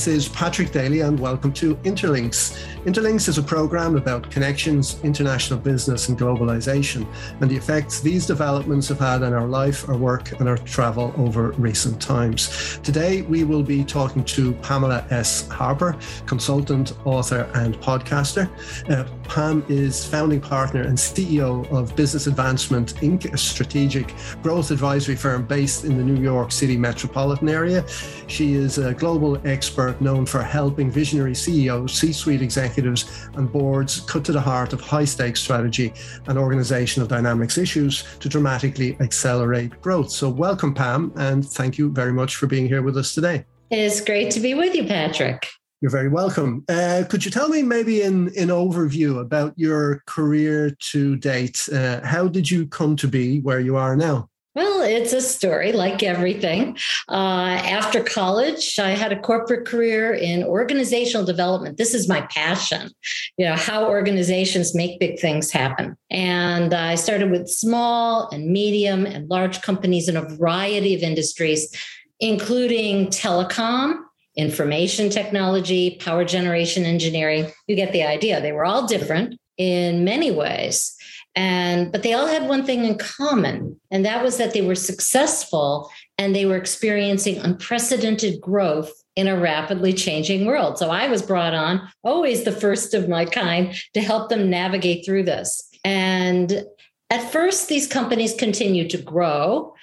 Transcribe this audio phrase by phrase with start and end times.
[0.00, 2.58] This is Patrick Daly, and welcome to Interlinks.
[2.86, 7.06] Interlinks is a program about connections, international business, and globalization,
[7.42, 11.12] and the effects these developments have had on our life, our work, and our travel
[11.18, 12.78] over recent times.
[12.82, 15.46] Today, we will be talking to Pamela S.
[15.48, 15.94] Harper,
[16.24, 18.48] consultant, author, and podcaster.
[18.88, 25.14] Uh, Pam is founding partner and CEO of Business Advancement Inc., a strategic growth advisory
[25.14, 27.86] firm based in the New York City metropolitan area.
[28.26, 34.00] She is a global expert known for helping visionary CEOs, C suite executives, and boards
[34.00, 35.92] cut to the heart of high stakes strategy
[36.26, 40.10] and organizational dynamics issues to dramatically accelerate growth.
[40.10, 43.44] So, welcome, Pam, and thank you very much for being here with us today.
[43.70, 45.46] It's great to be with you, Patrick.
[45.80, 46.62] You're very welcome.
[46.68, 51.66] Uh, could you tell me, maybe in in overview, about your career to date?
[51.72, 54.28] Uh, how did you come to be where you are now?
[54.54, 56.76] Well, it's a story like everything.
[57.08, 61.78] Uh, after college, I had a corporate career in organizational development.
[61.78, 62.90] This is my passion,
[63.38, 65.96] you know, how organizations make big things happen.
[66.10, 71.72] And I started with small and medium and large companies in a variety of industries,
[72.18, 74.00] including telecom,
[74.36, 77.50] information technology, power generation engineering.
[77.66, 78.40] You get the idea.
[78.40, 80.96] They were all different in many ways.
[81.36, 84.74] And but they all had one thing in common, and that was that they were
[84.74, 90.78] successful and they were experiencing unprecedented growth in a rapidly changing world.
[90.78, 95.04] So I was brought on, always the first of my kind, to help them navigate
[95.04, 95.68] through this.
[95.84, 96.64] And
[97.10, 99.74] at first, these companies continued to grow.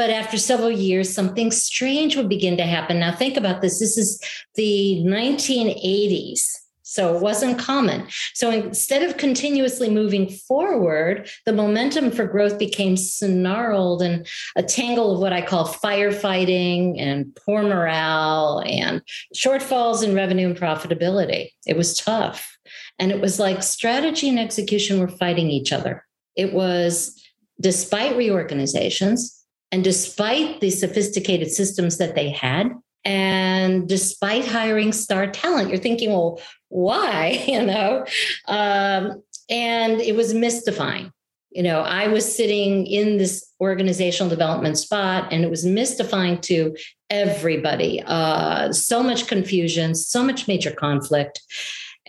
[0.00, 2.98] But after several years, something strange would begin to happen.
[2.98, 3.80] Now, think about this.
[3.80, 4.18] This is
[4.54, 6.40] the 1980s.
[6.80, 8.06] So it wasn't common.
[8.32, 15.12] So instead of continuously moving forward, the momentum for growth became snarled and a tangle
[15.12, 19.02] of what I call firefighting and poor morale and
[19.36, 21.50] shortfalls in revenue and profitability.
[21.66, 22.56] It was tough.
[22.98, 26.06] And it was like strategy and execution were fighting each other.
[26.36, 27.22] It was
[27.60, 29.36] despite reorganizations,
[29.72, 32.72] and despite the sophisticated systems that they had,
[33.04, 37.44] and despite hiring star talent, you're thinking, well, why?
[37.46, 38.06] You know,
[38.46, 41.12] um, and it was mystifying.
[41.50, 46.76] You know, I was sitting in this organizational development spot, and it was mystifying to
[47.08, 48.02] everybody.
[48.06, 51.40] Uh, so much confusion, so much major conflict.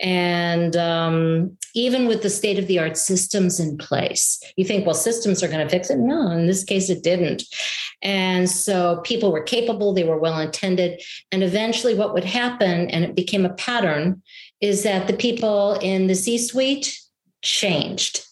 [0.02, 4.96] And um, even with the state of the art systems in place, you think, well,
[4.96, 5.98] systems are going to fix it.
[5.98, 7.44] No, in this case, it didn't.
[8.02, 11.00] And so people were capable, they were well intended.
[11.30, 14.22] And eventually, what would happen, and it became a pattern,
[14.60, 16.98] is that the people in the C suite
[17.42, 18.26] changed.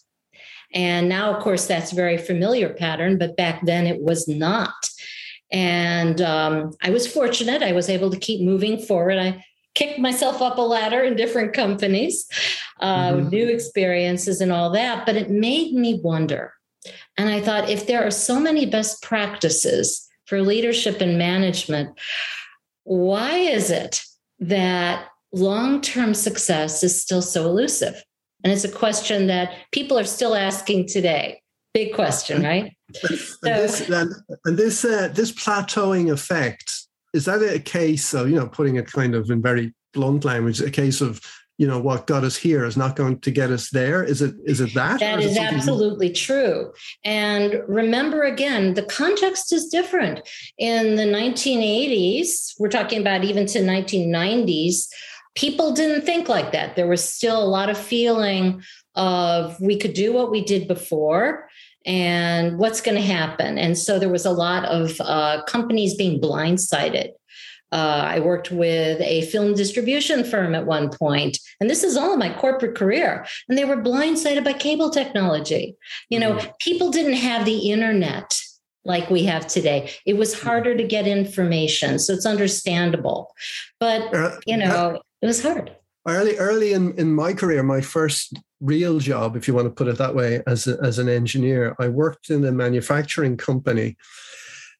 [0.73, 4.73] And now, of course, that's a very familiar pattern, but back then it was not.
[5.51, 7.61] And um, I was fortunate.
[7.61, 9.17] I was able to keep moving forward.
[9.17, 9.43] I
[9.75, 12.27] kicked myself up a ladder in different companies,
[12.79, 13.29] uh, mm-hmm.
[13.29, 15.05] new experiences, and all that.
[15.05, 16.53] But it made me wonder.
[17.17, 21.99] And I thought if there are so many best practices for leadership and management,
[22.83, 24.03] why is it
[24.39, 28.03] that long term success is still so elusive?
[28.43, 31.41] And it's a question that people are still asking today.
[31.73, 32.75] Big question, right?
[33.03, 34.11] and this, and,
[34.43, 36.80] and this, uh, this plateauing effect
[37.13, 40.61] is that a case of you know putting it kind of in very blunt language
[40.61, 41.21] a case of
[41.57, 44.03] you know what got us here is not going to get us there?
[44.03, 46.15] Is it is it that that is, is absolutely more?
[46.15, 46.73] true.
[47.05, 50.27] And remember again the context is different.
[50.57, 54.87] In the 1980s we're talking about even to 1990s
[55.35, 56.75] people didn't think like that.
[56.75, 58.63] There was still a lot of feeling
[58.95, 61.47] of we could do what we did before
[61.85, 63.57] and what's going to happen.
[63.57, 67.11] And so there was a lot of uh, companies being blindsided.
[67.71, 72.13] Uh, I worked with a film distribution firm at one point, and this is all
[72.13, 73.25] in my corporate career.
[73.47, 75.75] And they were blindsided by cable technology.
[76.09, 76.51] You know, mm-hmm.
[76.59, 78.37] people didn't have the internet
[78.83, 79.91] like we have today.
[80.05, 80.47] It was mm-hmm.
[80.47, 83.33] harder to get information, so it's understandable.
[83.79, 85.71] But uh, you know, it was hard.
[86.07, 89.87] Early, early in, in my career, my first real job, if you want to put
[89.87, 91.75] it that way, as, a, as an engineer.
[91.79, 93.97] I worked in a manufacturing company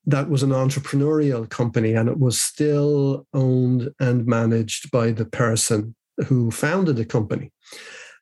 [0.05, 5.95] that was an entrepreneurial company and it was still owned and managed by the person
[6.27, 7.51] who founded the company.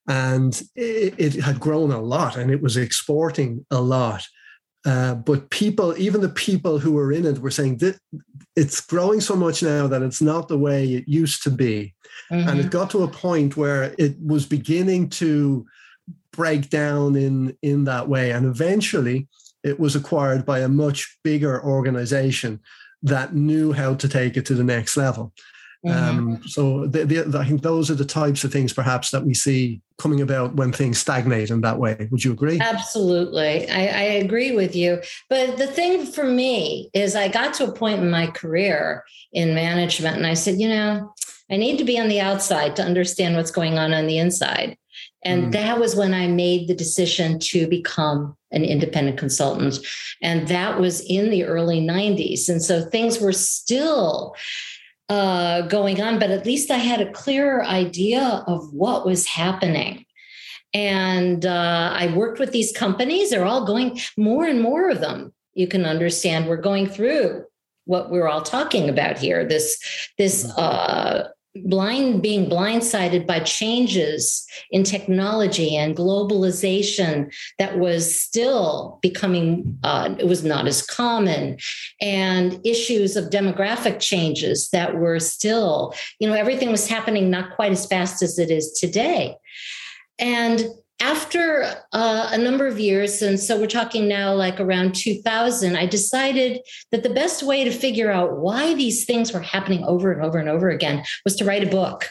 [0.07, 4.25] And it, it had grown a lot and it was exporting a lot.
[4.86, 8.00] Uh, but people, even the people who were in it, were saying that
[8.56, 11.94] it's growing so much now that it's not the way it used to be.
[12.31, 12.50] Mm-hmm.
[12.50, 12.72] And it mm-hmm.
[12.72, 15.66] got to a point where it was beginning to
[16.31, 18.31] break down in in that way.
[18.31, 19.28] And eventually,
[19.64, 22.62] it was acquired by a much bigger organization
[23.04, 25.34] that knew how to take it to the next level.
[25.86, 26.18] Mm-hmm.
[26.20, 29.34] Um, so the, the, I think those are the types of things perhaps that we
[29.34, 32.10] see coming about when things stagnate in that way.
[32.12, 32.60] Would you agree?
[32.60, 33.70] Absolutely.
[33.70, 35.02] I, I agree with you.
[35.30, 39.54] But the thing for me is I got to a point in my career in
[39.54, 41.14] management and I said, you know,
[41.50, 44.78] I need to be on the outside to understand what's going on on the inside.
[45.24, 45.52] And mm.
[45.54, 49.80] that was when I made the decision to become an independent consultant.
[50.22, 52.50] And that was in the early 90s.
[52.50, 54.36] And so things were still
[55.09, 60.06] uh, going on, but at least I had a clearer idea of what was happening.
[60.73, 63.31] And uh, I worked with these companies.
[63.31, 67.45] They're all going, more and more of them, you can understand, we're going through
[67.85, 69.79] what we're all talking about here this
[70.19, 70.59] this mm-hmm.
[70.59, 71.23] uh,
[71.65, 80.27] blind being blindsided by changes in technology and globalization that was still becoming uh, it
[80.27, 81.57] was not as common.
[82.01, 87.71] And issues of demographic changes that were still you know everything was happening not quite
[87.71, 89.35] as fast as it is today.
[90.19, 90.65] And
[91.01, 91.63] after
[91.94, 96.60] uh, a number of years, and so we're talking now like around 2000, I decided
[96.92, 100.38] that the best way to figure out why these things were happening over and over
[100.38, 102.10] and over again was to write a book.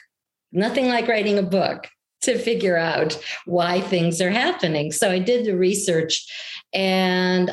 [0.53, 1.89] Nothing like writing a book
[2.23, 4.91] to figure out why things are happening.
[4.91, 6.27] So I did the research
[6.73, 7.51] and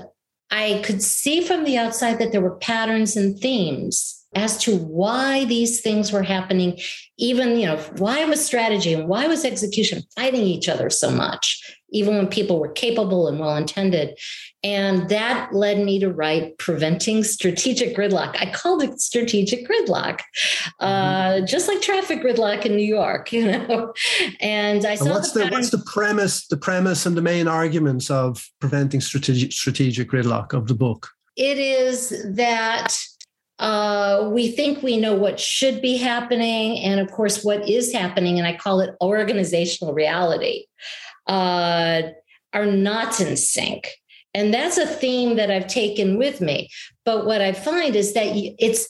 [0.51, 5.45] I could see from the outside that there were patterns and themes as to why
[5.45, 6.77] these things were happening
[7.17, 11.61] even you know why was strategy and why was execution fighting each other so much
[11.89, 14.17] even when people were capable and well intended
[14.63, 18.35] and that led me to write preventing strategic gridlock.
[18.41, 20.21] I called it strategic gridlock
[20.79, 21.45] uh, mm-hmm.
[21.45, 23.93] just like traffic gridlock in new york you know?
[24.41, 27.47] And i saw and what's the, the what's the premise the premise and the main
[27.47, 31.09] arguments of preventing strategic strategic gridlock of the book?
[31.37, 32.95] It is that
[33.59, 38.37] uh, we think we know what should be happening, and of course, what is happening,
[38.37, 40.65] and I call it organizational reality,
[41.27, 42.01] uh,
[42.53, 43.89] are not in sync.
[44.33, 46.69] And that's a theme that I've taken with me.
[47.05, 48.27] But what I find is that
[48.59, 48.89] it's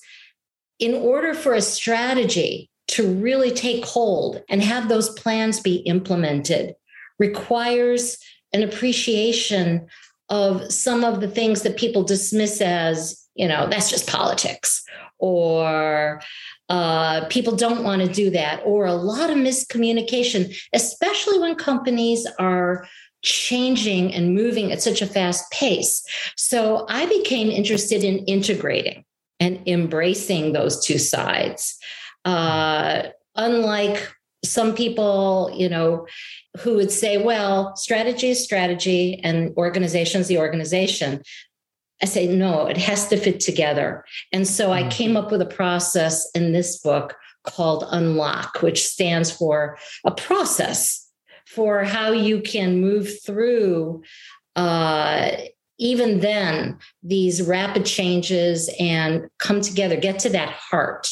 [0.80, 6.74] in order for a strategy to really take hold and have those plans be implemented
[7.20, 8.18] requires
[8.54, 9.88] an appreciation
[10.30, 14.84] of some of the things that people dismiss as you know that's just politics.
[15.18, 16.22] Or
[16.68, 18.62] uh, people don't want to do that.
[18.66, 22.88] Or a lot of miscommunication especially when companies are
[23.22, 26.04] changing and moving at such a fast pace.
[26.36, 29.04] So i became interested in integrating
[29.40, 31.78] and embracing those two sides.
[32.24, 34.12] Uh, unlike
[34.44, 36.08] some people you know
[36.60, 41.22] who would say well strategy is strategy and organization is the organization
[42.02, 44.04] I say, no, it has to fit together.
[44.32, 45.18] And so I came mm-hmm.
[45.18, 51.10] up with a process in this book called Unlock, which stands for a process
[51.48, 54.04] for how you can move through,
[54.56, 55.32] uh,
[55.78, 61.10] even then, these rapid changes and come together, get to that heart.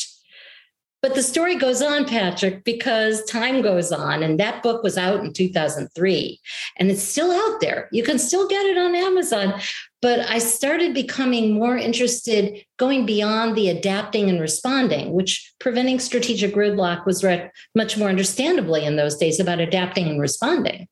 [1.04, 4.24] But the story goes on, Patrick, because time goes on.
[4.24, 6.40] And that book was out in 2003
[6.80, 7.90] and it's still out there.
[7.92, 9.60] You can still get it on Amazon.
[10.02, 16.56] But I started becoming more interested going beyond the adapting and responding, which preventing strategic
[16.56, 20.88] gridlock was read much more understandably in those days about adapting and responding.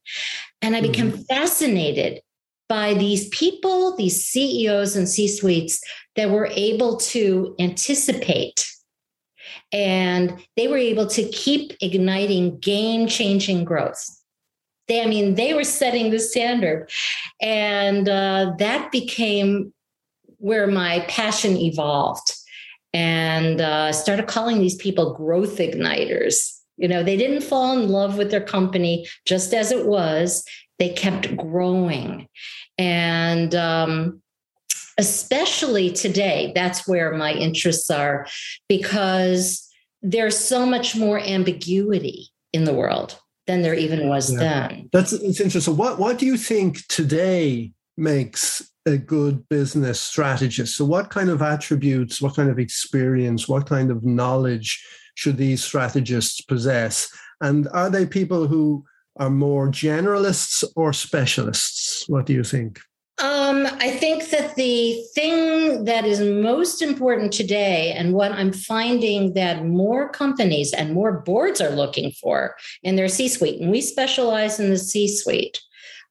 [0.61, 1.21] And I became mm-hmm.
[1.21, 2.19] fascinated
[2.67, 5.81] by these people, these CEOs and C suites
[6.17, 8.67] that were able to anticipate
[9.73, 14.21] and they were able to keep igniting game changing growth
[14.91, 16.89] they, I mean, they were setting the standard.
[17.41, 19.73] And uh, that became
[20.37, 22.35] where my passion evolved
[22.93, 26.57] and uh, started calling these people growth igniters.
[26.75, 30.43] You know, they didn't fall in love with their company just as it was,
[30.77, 32.27] they kept growing.
[32.77, 34.20] And um,
[35.01, 38.27] especially today, that's where my interests are
[38.69, 39.67] because
[40.03, 44.39] there's so much more ambiguity in the world than there even was yeah.
[44.39, 44.89] then.
[44.93, 45.61] That's it's interesting.
[45.61, 50.75] So what what do you think today makes a good business strategist?
[50.75, 55.63] So what kind of attributes, what kind of experience, what kind of knowledge should these
[55.63, 57.11] strategists possess?
[57.41, 58.85] And are they people who
[59.17, 62.05] are more generalists or specialists?
[62.07, 62.79] What do you think?
[63.17, 69.33] Um, I think that the thing that is most important today, and what I'm finding
[69.33, 73.81] that more companies and more boards are looking for in their C suite, and we
[73.81, 75.61] specialize in the C suite.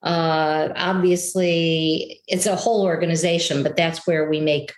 [0.02, 4.73] Uh, obviously, it's a whole organization, but that's where we make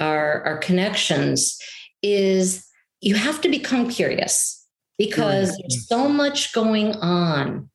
[0.00, 1.58] our, our connections.
[2.02, 2.66] Is
[3.00, 4.64] you have to become curious
[4.96, 5.58] because right.
[5.68, 7.68] there's so much going on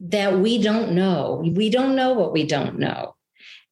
[0.00, 1.42] that we don't know.
[1.54, 3.14] We don't know what we don't know.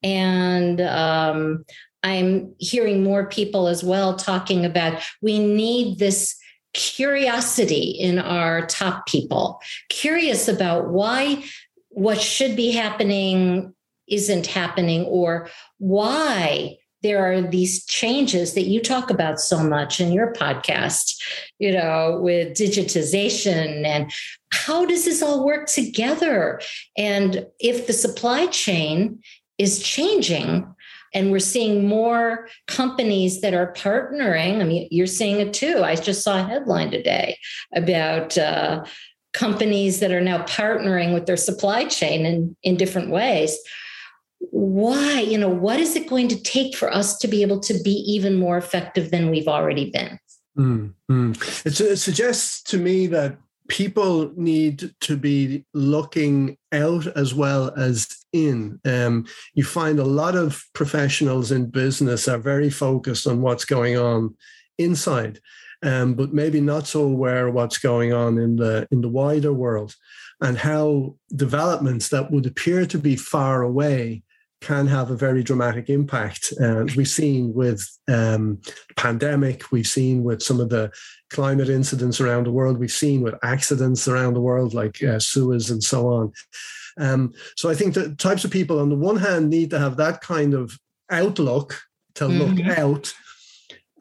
[0.03, 1.65] And um,
[2.03, 6.35] I'm hearing more people as well talking about we need this
[6.73, 11.43] curiosity in our top people, curious about why
[11.89, 13.73] what should be happening
[14.07, 20.11] isn't happening or why there are these changes that you talk about so much in
[20.11, 21.19] your podcast,
[21.57, 24.11] you know, with digitization and
[24.51, 26.61] how does this all work together?
[26.97, 29.21] And if the supply chain
[29.61, 30.67] is changing,
[31.13, 34.61] and we're seeing more companies that are partnering.
[34.61, 35.83] I mean, you're seeing it too.
[35.83, 37.37] I just saw a headline today
[37.75, 38.83] about uh,
[39.33, 43.57] companies that are now partnering with their supply chain in, in different ways
[44.49, 47.79] why you know what is it going to take for us to be able to
[47.83, 50.19] be even more effective than we've already been
[50.57, 51.31] mm-hmm.
[51.65, 53.37] it, it suggests to me that
[53.71, 58.77] people need to be looking out as well as in.
[58.83, 63.97] Um, you find a lot of professionals in business are very focused on what's going
[63.97, 64.35] on
[64.77, 65.39] inside,
[65.83, 69.53] um, but maybe not so aware of what's going on in the in the wider
[69.53, 69.95] world
[70.41, 74.21] and how developments that would appear to be far away
[74.59, 76.53] can have a very dramatic impact.
[76.61, 78.59] Uh, we've seen with um,
[78.95, 80.91] pandemic, we've seen with some of the
[81.31, 85.69] climate incidents around the world, we've seen with accidents around the world like uh, Suez
[85.69, 86.33] and so on.
[86.99, 89.97] Um, so I think the types of people, on the one hand, need to have
[89.97, 90.77] that kind of
[91.09, 91.81] outlook
[92.15, 92.39] to mm-hmm.
[92.39, 93.13] look out.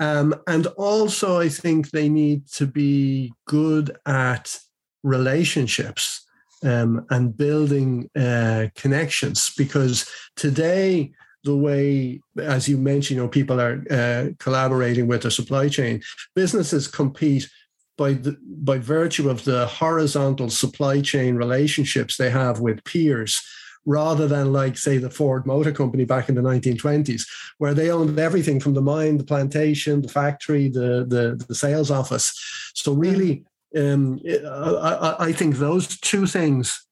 [0.01, 4.59] Um, and also, I think they need to be good at
[5.03, 6.25] relationships
[6.63, 11.13] um, and building uh, connections because today
[11.45, 16.03] the way as you mentioned you know people are uh, collaborating with their supply chain
[16.35, 17.49] businesses compete
[17.97, 23.43] by the, by virtue of the horizontal supply chain relationships they have with peers
[23.87, 27.23] rather than like say the Ford Motor Company back in the 1920s,
[27.59, 31.91] where they owned everything from the mine, the plantation, the factory, the the, the sales
[31.91, 32.33] office.
[32.75, 33.45] So really,
[33.77, 36.87] um, I, I think those two things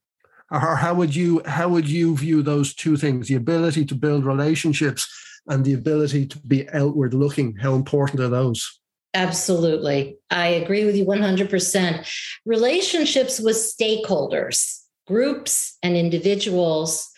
[0.51, 3.29] are how would you how would you view those two things?
[3.29, 5.07] The ability to build relationships
[5.47, 8.81] and the ability to be outward looking how important are those?
[9.15, 10.19] Absolutely.
[10.31, 12.07] I agree with you 100%
[12.45, 17.09] relationships with stakeholders groups and individuals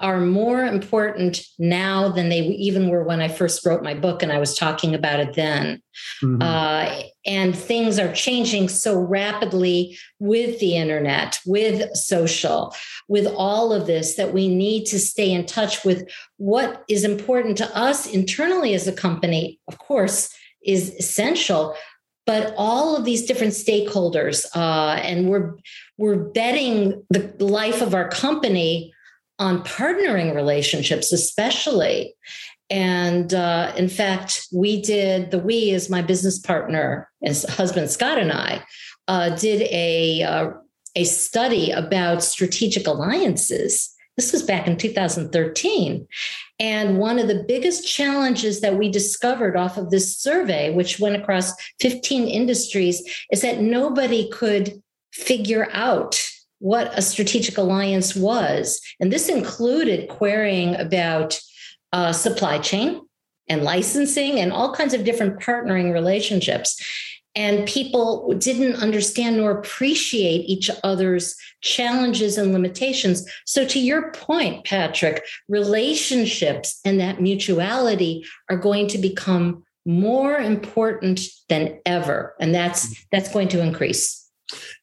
[0.00, 4.32] are more important now than they even were when I first wrote my book and
[4.32, 5.80] I was talking about it then.
[6.20, 6.42] Mm-hmm.
[6.42, 12.74] Uh, and things are changing so rapidly with the internet, with social,
[13.06, 16.08] with all of this that we need to stay in touch with
[16.38, 20.34] what is important to us internally as a company, of course,
[20.64, 21.76] is essential.
[22.26, 25.56] But all of these different stakeholders, uh, and we're
[25.98, 28.93] we're betting the life of our company
[29.38, 32.14] on partnering relationships, especially.
[32.70, 38.18] And uh, in fact, we did the we as my business partner, as husband Scott
[38.18, 38.64] and I,
[39.08, 40.50] uh, did a uh,
[40.96, 43.90] a study about strategic alliances.
[44.16, 46.06] This was back in 2013.
[46.60, 51.16] And one of the biggest challenges that we discovered off of this survey, which went
[51.16, 54.80] across 15 industries, is that nobody could
[55.12, 56.22] figure out
[56.64, 58.80] what a strategic alliance was.
[58.98, 61.38] And this included querying about
[61.92, 63.02] uh, supply chain
[63.50, 66.82] and licensing and all kinds of different partnering relationships.
[67.34, 73.30] And people didn't understand nor appreciate each other's challenges and limitations.
[73.44, 81.20] So, to your point, Patrick, relationships and that mutuality are going to become more important
[81.50, 82.34] than ever.
[82.40, 84.23] And that's that's going to increase.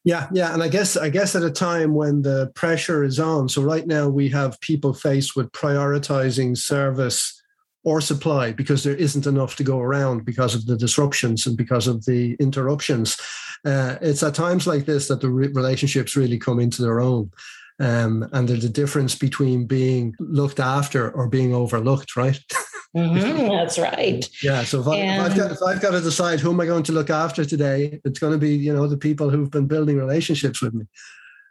[0.03, 3.48] Yeah, yeah, and I guess I guess at a time when the pressure is on.
[3.48, 7.41] So right now we have people faced with prioritizing service
[7.84, 11.88] or supply because there isn't enough to go around because of the disruptions and because
[11.88, 13.18] of the interruptions.
[13.65, 17.32] Uh, it's at times like this that the re- relationships really come into their own.
[17.80, 22.39] Um, and there's a difference between being looked after or being overlooked, right?
[22.96, 24.30] Mm-hmm, that's right.
[24.44, 24.64] Yeah.
[24.64, 26.92] So if, I, have got, if I've got to decide who am I going to
[26.92, 30.62] look after today, it's going to be you know the people who've been building relationships
[30.62, 30.86] with me.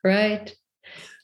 [0.05, 0.55] Right.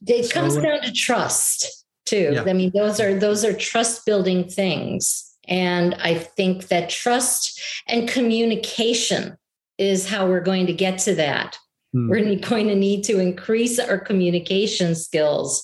[0.07, 2.33] It so, comes down to trust too.
[2.35, 2.45] Yeah.
[2.47, 8.09] I mean, those are those are trust building things, and I think that trust and
[8.09, 9.37] communication
[9.79, 11.59] is how we're going to get to that.
[11.93, 12.09] Hmm.
[12.09, 15.63] We're going to need to increase our communication skills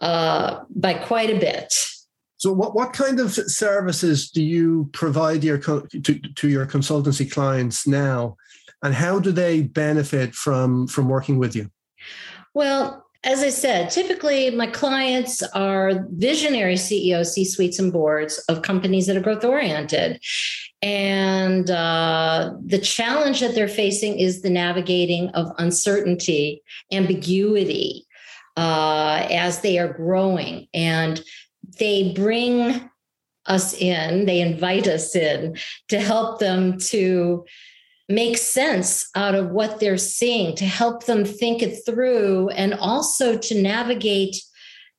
[0.00, 1.74] uh, by quite a bit
[2.38, 7.86] So, what, what kind of services do you provide your to, to your consultancy clients
[7.86, 8.36] now,
[8.82, 11.70] and how do they benefit from from working with you?
[12.54, 18.62] Well, as I said, typically my clients are visionary CEOs, C suites, and boards of
[18.62, 20.20] companies that are growth oriented.
[20.80, 26.62] And uh, the challenge that they're facing is the navigating of uncertainty,
[26.92, 28.06] ambiguity
[28.56, 30.68] uh, as they are growing.
[30.72, 31.20] And
[31.78, 32.90] they bring
[33.46, 35.56] us in, they invite us in
[35.88, 37.44] to help them to
[38.08, 43.36] make sense out of what they're seeing, to help them think it through, and also
[43.36, 44.36] to navigate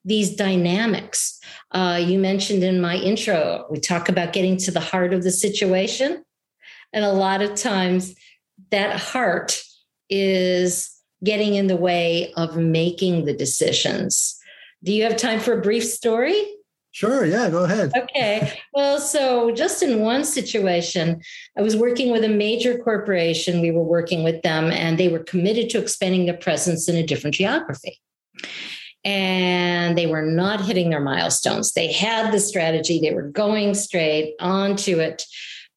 [0.03, 1.39] these dynamics.
[1.71, 5.31] Uh, you mentioned in my intro, we talk about getting to the heart of the
[5.31, 6.23] situation.
[6.93, 8.15] And a lot of times
[8.71, 9.61] that heart
[10.09, 10.91] is
[11.23, 14.37] getting in the way of making the decisions.
[14.83, 16.41] Do you have time for a brief story?
[16.97, 17.91] Sure, yeah, go ahead.
[17.95, 18.59] Okay.
[18.73, 21.21] Well, so just in one situation,
[21.55, 23.61] I was working with a major corporation.
[23.61, 27.05] We were working with them, and they were committed to expanding their presence in a
[27.05, 28.01] different geography.
[29.05, 31.73] And they were not hitting their milestones.
[31.73, 35.23] They had the strategy, they were going straight onto it,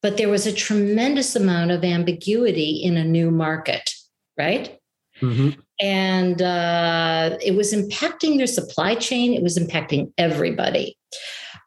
[0.00, 3.90] but there was a tremendous amount of ambiguity in a new market,
[4.38, 4.78] right?
[5.20, 5.60] Mm-hmm.
[5.80, 10.96] And uh, it was impacting their supply chain, it was impacting everybody.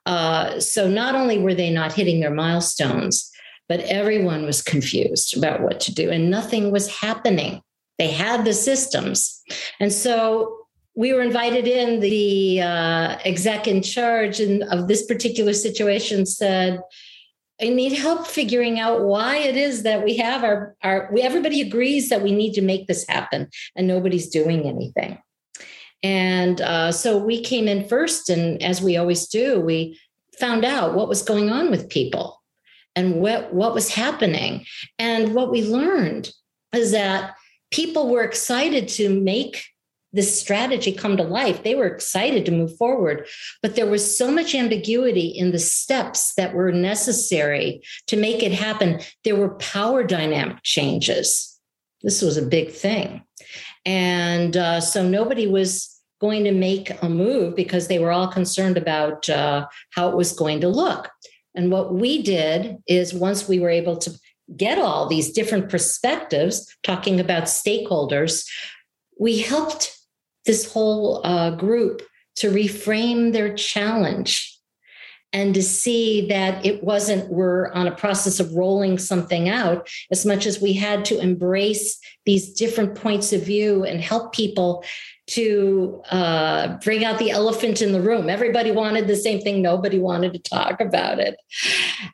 [0.05, 3.31] Uh, so not only were they not hitting their milestones,
[3.69, 7.61] but everyone was confused about what to do and nothing was happening.
[7.97, 9.41] They had the systems.
[9.79, 10.57] And so
[10.95, 11.99] we were invited in.
[11.99, 16.81] The uh, exec in charge in, of this particular situation said,
[17.61, 21.61] I need help figuring out why it is that we have our, our we, everybody
[21.61, 25.19] agrees that we need to make this happen and nobody's doing anything.
[26.03, 29.99] And uh, so we came in first, and as we always do, we
[30.37, 32.41] found out what was going on with people
[32.95, 34.65] and what, what was happening.
[34.99, 36.31] And what we learned
[36.75, 37.35] is that
[37.71, 39.63] people were excited to make
[40.11, 41.63] this strategy come to life.
[41.63, 43.25] They were excited to move forward,
[43.63, 48.51] but there was so much ambiguity in the steps that were necessary to make it
[48.51, 49.01] happen.
[49.23, 51.59] There were power dynamic changes.
[52.03, 53.23] This was a big thing.
[53.85, 55.89] And uh, so nobody was
[56.21, 60.31] going to make a move because they were all concerned about uh, how it was
[60.31, 61.09] going to look.
[61.55, 64.11] And what we did is once we were able to
[64.55, 68.45] get all these different perspectives, talking about stakeholders,
[69.19, 69.97] we helped
[70.45, 72.01] this whole uh, group
[72.35, 74.52] to reframe their challenge
[75.33, 80.25] and to see that it wasn't we're on a process of rolling something out as
[80.25, 84.85] much as we had to embrace these different points of view and help people
[85.25, 88.29] to uh, bring out the elephant in the room.
[88.29, 91.35] Everybody wanted the same thing, nobody wanted to talk about it.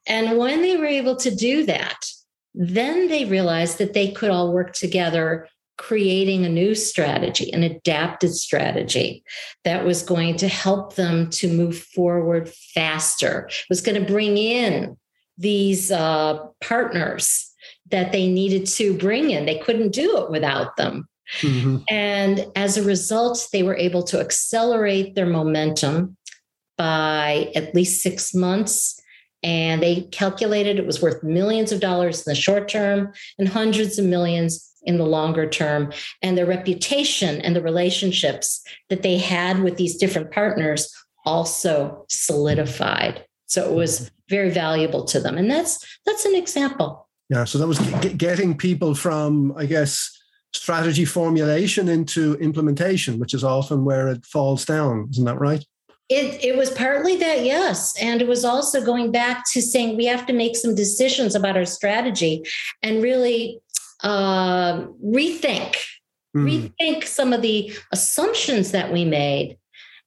[0.08, 2.06] And when they were able to do that,
[2.54, 5.48] then they realized that they could all work together
[5.80, 9.24] creating a new strategy, an adapted strategy
[9.64, 13.48] that was going to help them to move forward faster.
[13.48, 14.98] It was going to bring in
[15.38, 17.50] these uh, partners
[17.92, 19.46] that they needed to bring in.
[19.46, 21.08] They couldn't do it without them.
[21.40, 21.78] Mm-hmm.
[21.88, 26.18] And as a result, they were able to accelerate their momentum
[26.78, 29.00] by at least six months.
[29.44, 33.98] And they calculated it was worth millions of dollars in the short term and hundreds
[33.98, 35.92] of millions in the longer term.
[36.22, 40.94] And their reputation and the relationships that they had with these different partners
[41.26, 43.26] also solidified.
[43.48, 45.38] So it was very valuable to them.
[45.38, 47.08] And that's that's an example.
[47.30, 47.44] Yeah.
[47.44, 47.80] So that was
[48.16, 50.16] getting people from, I guess,
[50.54, 55.08] strategy formulation into implementation, which is often where it falls down.
[55.12, 55.64] Isn't that right?
[56.10, 57.94] It, it was partly that, yes.
[58.02, 61.56] And it was also going back to saying we have to make some decisions about
[61.56, 62.44] our strategy
[62.82, 63.62] and really
[64.04, 65.76] uh, rethink,
[66.36, 66.72] mm.
[66.80, 69.58] rethink some of the assumptions that we made.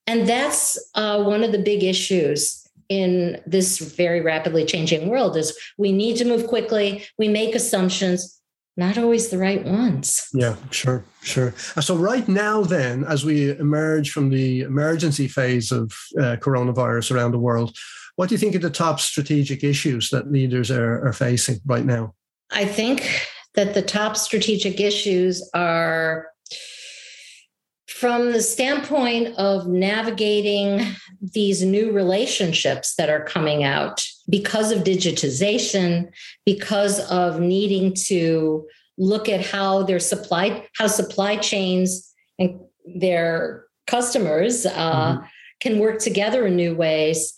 [0.07, 5.57] And that's uh, one of the big issues in this very rapidly changing world is
[5.79, 8.43] we need to move quickly we make assumptions
[8.77, 10.29] not always the right ones.
[10.33, 11.53] Yeah, sure, sure.
[11.81, 17.33] So, right now, then, as we emerge from the emergency phase of uh, coronavirus around
[17.33, 17.77] the world,
[18.17, 21.85] what do you think are the top strategic issues that leaders are, are facing right
[21.85, 22.15] now?
[22.51, 26.29] I think that the top strategic issues are
[27.89, 30.85] from the standpoint of navigating
[31.21, 36.11] these new relationships that are coming out because of digitization,
[36.45, 38.67] because of needing to
[38.99, 42.59] look at how their supply, how supply chains and
[42.97, 45.25] their customers uh, mm-hmm.
[45.61, 47.35] can work together in new ways.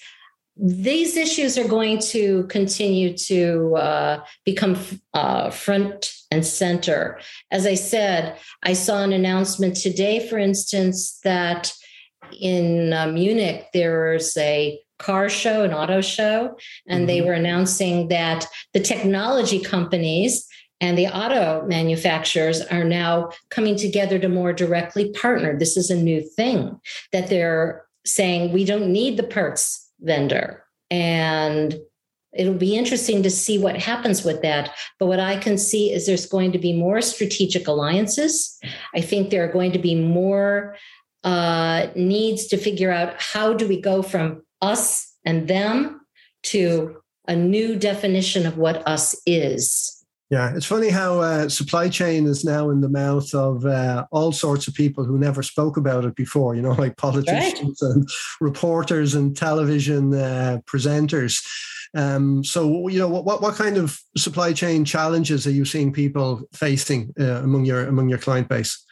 [0.56, 4.76] These issues are going to continue to uh, become
[5.12, 7.18] uh, front and center.
[7.50, 11.72] As I said, I saw an announcement today, for instance, that
[12.40, 17.06] in uh, Munich there's a car show, an auto show, and mm-hmm.
[17.06, 20.46] they were announcing that the technology companies
[20.80, 25.58] and the auto manufacturers are now coming together to more directly partner.
[25.58, 26.80] This is a new thing
[27.12, 30.64] that they're saying we don't need the parts vendor.
[30.90, 31.76] And
[32.32, 34.74] it'll be interesting to see what happens with that.
[34.98, 38.58] But what I can see is there's going to be more strategic alliances.
[38.94, 40.76] I think there are going to be more
[41.22, 46.00] uh, needs to figure out how do we go from us and them
[46.42, 49.93] to a new definition of what us is.
[50.34, 54.32] Yeah, it's funny how uh, supply chain is now in the mouth of uh, all
[54.32, 57.92] sorts of people who never spoke about it before, you know, like politicians right.
[57.92, 58.08] and
[58.40, 61.46] reporters and television uh, presenters.
[61.94, 66.42] Um, so, you know, what, what kind of supply chain challenges are you seeing people
[66.52, 68.83] facing uh, among your among your client base?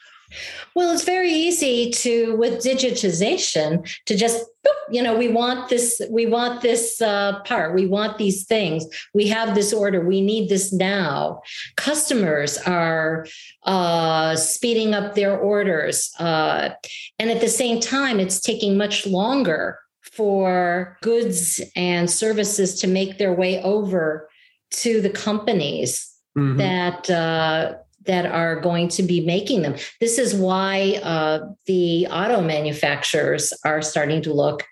[0.74, 4.44] Well, it's very easy to, with digitization, to just,
[4.90, 9.28] you know, we want this, we want this uh, part, we want these things, we
[9.28, 11.42] have this order, we need this now.
[11.76, 13.26] Customers are
[13.64, 16.12] uh, speeding up their orders.
[16.18, 16.70] Uh,
[17.18, 19.78] and at the same time, it's taking much longer
[20.12, 24.28] for goods and services to make their way over
[24.70, 26.58] to the companies mm-hmm.
[26.58, 27.74] that uh,
[28.06, 29.76] that are going to be making them.
[30.00, 34.64] This is why uh, the auto manufacturers are starting to look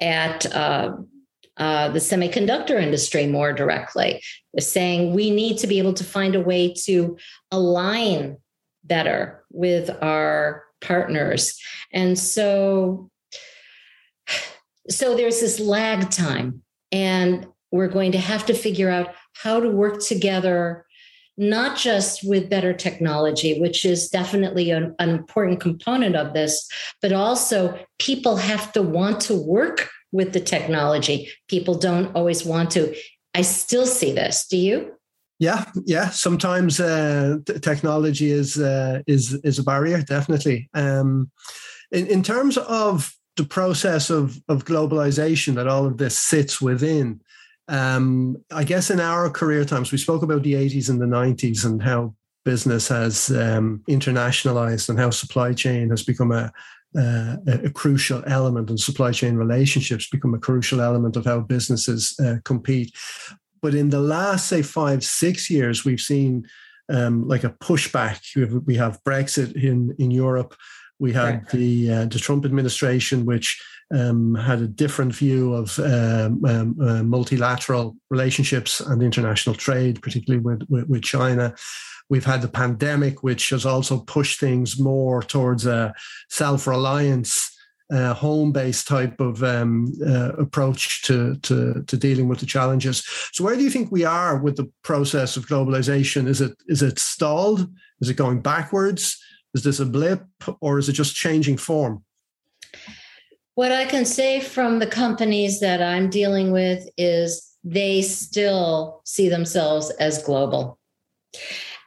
[0.00, 0.96] at uh,
[1.56, 4.22] uh, the semiconductor industry more directly.
[4.52, 7.16] They're saying we need to be able to find a way to
[7.50, 8.38] align
[8.84, 11.56] better with our partners.
[11.92, 13.10] And so,
[14.88, 19.68] so there's this lag time, and we're going to have to figure out how to
[19.68, 20.84] work together
[21.38, 26.68] not just with better technology, which is definitely an, an, important component of this,
[27.00, 31.30] but also people have to want to work with the technology.
[31.48, 32.94] People don't always want to.
[33.34, 34.46] I still see this.
[34.46, 34.92] Do you?
[35.38, 36.10] Yeah, yeah.
[36.10, 40.68] Sometimes uh, technology is uh, is is a barrier, definitely.
[40.74, 41.30] Um,
[41.90, 47.21] in in terms of the process of of globalization that all of this sits within,
[47.68, 51.64] um, I guess in our career times, we spoke about the 80s and the 90s
[51.64, 56.52] and how business has um, internationalized and how supply chain has become a,
[56.96, 62.36] a, crucial element and supply chain relationships become a crucial element of how businesses uh,
[62.44, 62.94] compete.
[63.60, 66.46] But in the last, say, five, six years, we've seen
[66.88, 68.20] um, like a pushback.
[68.34, 70.54] We have, we have Brexit in, in Europe.
[71.02, 71.48] We had right.
[71.50, 73.60] the uh, the Trump administration, which
[73.92, 80.40] um, had a different view of um, um, uh, multilateral relationships and international trade, particularly
[80.40, 81.54] with, with, with, China.
[82.08, 85.92] We've had the pandemic, which has also pushed things more towards a
[86.30, 87.48] self reliance.
[87.92, 93.04] Uh, home-based type of um, uh, approach to, to, to dealing with the challenges.
[93.32, 96.26] So, where do you think we are with the process of globalization?
[96.26, 97.68] Is it is it stalled?
[98.00, 99.21] Is it going backwards?
[99.54, 100.24] Is this a blip,
[100.60, 102.04] or is it just changing form?
[103.54, 109.28] What I can say from the companies that I'm dealing with is they still see
[109.28, 110.78] themselves as global.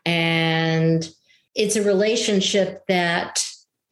[0.06, 1.10] And
[1.56, 3.44] it's a relationship that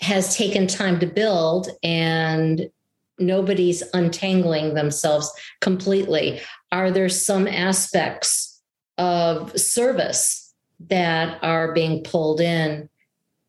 [0.01, 2.69] has taken time to build, and
[3.17, 5.31] nobody's untangling themselves
[5.61, 6.41] completely.
[6.71, 8.61] Are there some aspects
[8.97, 10.53] of service
[10.89, 12.89] that are being pulled in?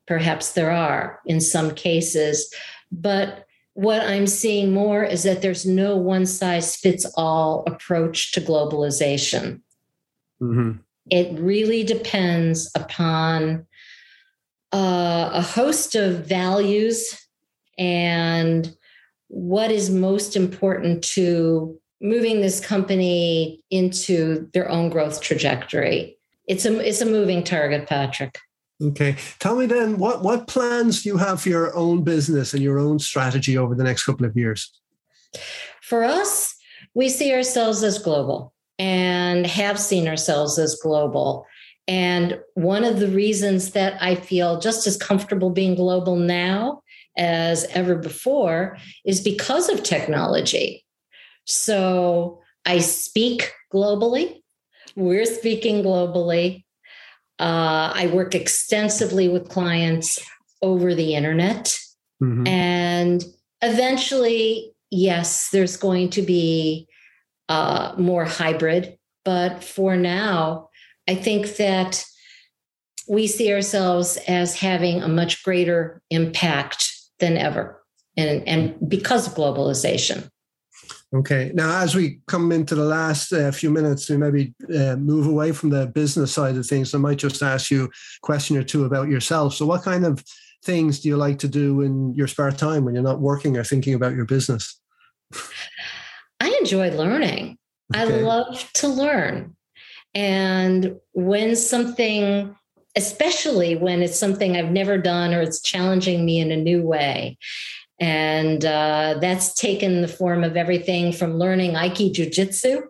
[0.07, 2.53] Perhaps there are in some cases,
[2.91, 8.41] but what I'm seeing more is that there's no one size fits all approach to
[8.41, 9.61] globalization.
[10.41, 10.77] Mm-hmm.
[11.09, 13.67] It really depends upon
[14.73, 17.27] uh, a host of values
[17.77, 18.75] and
[19.27, 26.17] what is most important to moving this company into their own growth trajectory.
[26.47, 28.39] It's a it's a moving target, Patrick.
[28.81, 29.15] Okay.
[29.39, 32.77] Tell me then, what, what plans do you have for your own business and your
[32.77, 34.71] own strategy over the next couple of years?
[35.81, 36.55] For us,
[36.93, 41.45] we see ourselves as global and have seen ourselves as global.
[41.87, 46.81] And one of the reasons that I feel just as comfortable being global now
[47.17, 50.83] as ever before is because of technology.
[51.45, 54.41] So I speak globally,
[54.95, 56.64] we're speaking globally.
[57.39, 60.19] Uh, I work extensively with clients
[60.61, 61.77] over the internet.
[62.23, 62.47] Mm-hmm.
[62.47, 63.23] And
[63.61, 66.87] eventually, yes, there's going to be
[67.49, 68.97] uh, more hybrid.
[69.23, 70.69] But for now,
[71.07, 72.05] I think that
[73.07, 77.83] we see ourselves as having a much greater impact than ever,
[78.17, 80.29] and, and because of globalization.
[81.15, 81.51] Okay.
[81.53, 85.53] Now, as we come into the last uh, few minutes to maybe uh, move away
[85.53, 87.89] from the business side of things, I might just ask you a
[88.21, 89.53] question or two about yourself.
[89.53, 90.23] So, what kind of
[90.65, 93.63] things do you like to do in your spare time when you're not working or
[93.63, 94.79] thinking about your business?
[96.41, 97.57] I enjoy learning.
[97.95, 98.01] Okay.
[98.01, 99.55] I love to learn.
[100.13, 102.55] And when something,
[102.97, 107.37] especially when it's something I've never done or it's challenging me in a new way,
[107.99, 112.81] and uh, that's taken the form of everything from learning Aiki Jiu-Jitsu,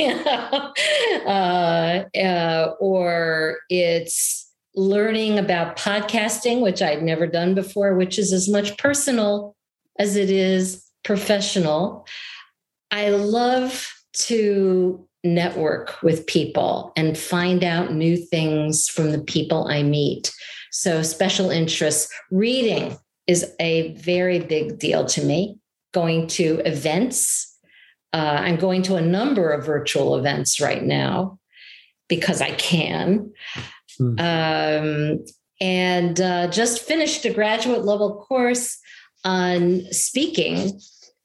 [1.26, 8.48] uh, uh, or it's learning about podcasting, which I'd never done before, which is as
[8.48, 9.54] much personal
[9.98, 12.06] as it is professional.
[12.90, 19.82] I love to network with people and find out new things from the people I
[19.82, 20.32] meet.
[20.72, 22.96] So, special interests, reading
[23.30, 25.56] is a very big deal to me.
[25.94, 27.56] Going to events.
[28.12, 31.38] Uh, I'm going to a number of virtual events right now
[32.08, 33.32] because I can.
[33.98, 34.18] Hmm.
[34.18, 35.24] Um,
[35.60, 38.78] and uh, just finished a graduate level course
[39.24, 40.80] on speaking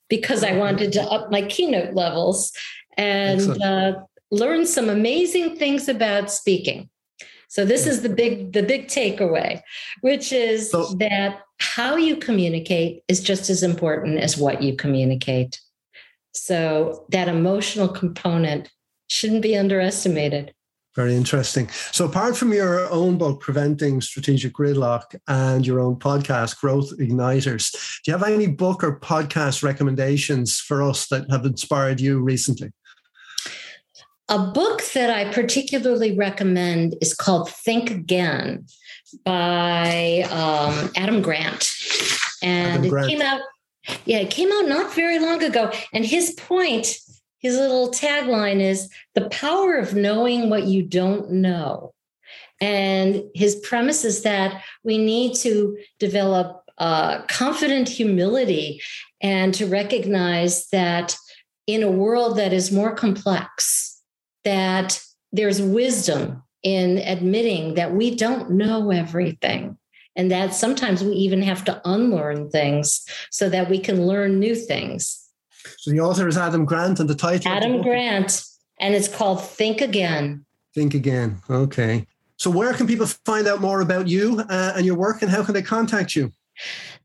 [0.10, 2.52] because I wanted to up my keynote levels
[2.98, 3.94] and uh,
[4.30, 6.90] learn some amazing things about speaking.
[7.50, 9.62] So this is the big the big takeaway,
[10.02, 15.60] which is so, that how you communicate is just as important as what you communicate.
[16.34, 18.70] So that emotional component
[19.08, 20.54] shouldn't be underestimated.
[20.96, 21.68] Very interesting.
[21.92, 27.72] So, apart from your own book, Preventing Strategic Gridlock, and your own podcast, Growth Igniters,
[28.04, 32.72] do you have any book or podcast recommendations for us that have inspired you recently?
[34.28, 38.66] A book that I particularly recommend is called Think Again
[39.24, 41.72] by um, Adam Grant.
[42.42, 43.08] And Adam Grant.
[43.08, 43.42] it came out,
[44.06, 45.72] yeah, it came out not very long ago.
[45.94, 46.98] And his point
[47.46, 51.94] his little tagline is the power of knowing what you don't know.
[52.60, 58.82] And his premise is that we need to develop uh, confident humility
[59.22, 61.16] and to recognize that
[61.68, 63.95] in a world that is more complex,
[64.46, 69.78] that there's wisdom in admitting that we don't know everything
[70.16, 74.56] and that sometimes we even have to unlearn things so that we can learn new
[74.56, 75.22] things.
[75.78, 78.44] So the author is Adam Grant, and the title Adam the Grant,
[78.80, 80.46] and it's called Think Again.
[80.74, 81.42] Think Again.
[81.50, 82.06] Okay.
[82.38, 85.44] So where can people find out more about you uh, and your work, and how
[85.44, 86.32] can they contact you?